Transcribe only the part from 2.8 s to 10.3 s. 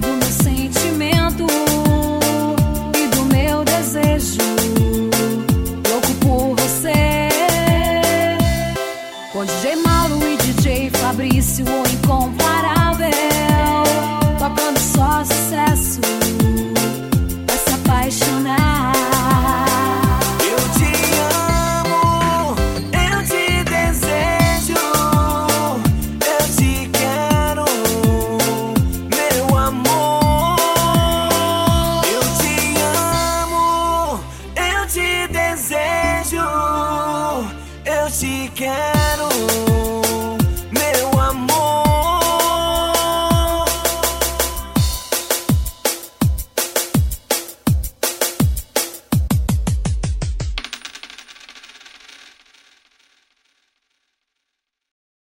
e do meu desejo. Louco por você. Com DJ Mauro